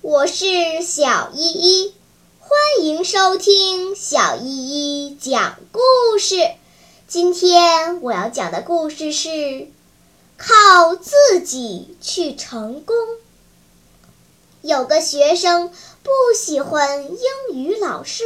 [0.00, 1.94] 我是小依依，
[2.38, 6.36] 欢迎收听小依依讲故事。
[7.06, 9.68] 今天我要讲的故事是
[10.38, 12.96] 靠自己去成功。
[14.62, 15.70] 有个学生
[16.02, 17.18] 不喜欢英
[17.52, 18.24] 语老师，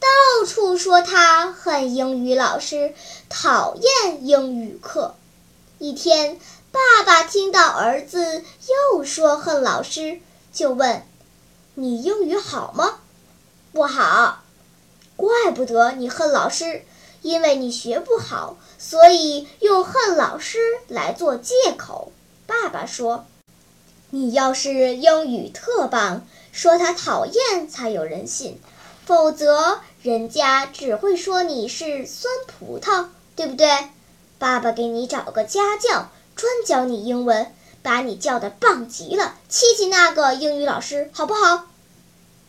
[0.00, 2.94] 到处说他恨英语老师，
[3.28, 5.14] 讨厌英语课。
[5.78, 6.38] 一天，
[6.72, 8.42] 爸爸听到儿子
[8.92, 10.20] 又说恨老师，
[10.54, 11.02] 就问。
[11.74, 13.00] 你英语好吗？
[13.72, 14.44] 不好，
[15.16, 16.84] 怪不得你恨老师，
[17.22, 22.12] 因为你学不好，所以用恨老师来做借口。
[22.46, 23.26] 爸爸说
[24.10, 28.60] ：“你要是英语特棒，说他讨厌才有人信，
[29.04, 33.88] 否则人家只会说你是酸葡萄，对不对？”
[34.38, 37.52] 爸爸给你找个家教，专教你英文。
[37.84, 41.66] 把你教的棒极了，气气那个英语老师，好不好？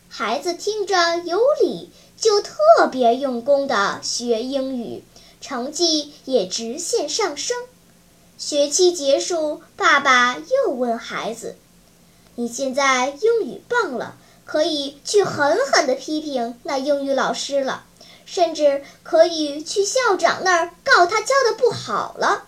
[0.08, 2.54] 孩子听着有理，就特
[2.90, 5.04] 别用功的学英语，
[5.42, 7.54] 成绩也直线上升。
[8.38, 11.56] 学期结束，爸爸又问孩子
[12.36, 17.84] ：“你现在英语棒了，可以去狠狠的批评那英语老师了，
[18.24, 22.46] 甚至可以去校长那儿告他教的不好了。”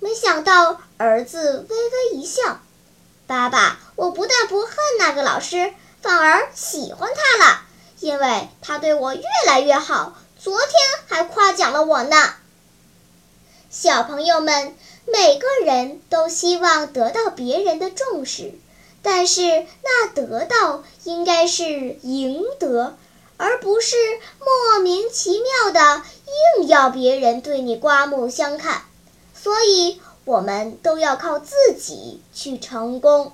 [0.00, 2.60] 没想到儿子微微一笑
[3.26, 7.62] ：“爸爸，我不但不恨那个老师，反而喜欢他了，
[7.98, 10.16] 因为他对我越来越好。
[10.38, 10.70] 昨天
[11.08, 12.34] 还夸奖了我呢。”
[13.68, 18.54] 小朋友们，每个人都希望得到别人的重视，
[19.02, 22.96] 但是那得到应该是赢得，
[23.38, 23.96] 而不是
[24.38, 26.02] 莫名其妙的
[26.60, 28.82] 硬要别人对你刮目相看。
[29.34, 33.32] 所以，我们都要靠自己去成功。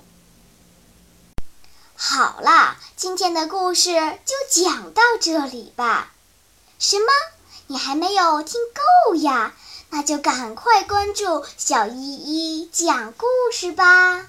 [1.95, 6.11] 好啦今天的故事就讲到这里吧。
[6.77, 7.05] 什么？
[7.67, 8.59] 你还没有听
[9.09, 9.53] 够呀？
[9.91, 14.27] 那就赶快关注小依依讲故事吧。